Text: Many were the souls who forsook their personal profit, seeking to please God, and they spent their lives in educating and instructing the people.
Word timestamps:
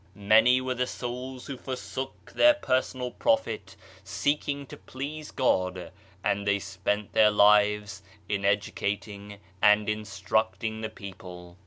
Many 0.15 0.61
were 0.61 0.73
the 0.73 0.87
souls 0.87 1.45
who 1.45 1.57
forsook 1.57 2.31
their 2.33 2.55
personal 2.55 3.11
profit, 3.11 3.75
seeking 4.03 4.65
to 4.65 4.77
please 4.77 5.29
God, 5.29 5.91
and 6.23 6.47
they 6.47 6.57
spent 6.57 7.13
their 7.13 7.29
lives 7.29 8.01
in 8.27 8.43
educating 8.43 9.37
and 9.61 9.87
instructing 9.87 10.81
the 10.81 10.89
people. 10.89 11.59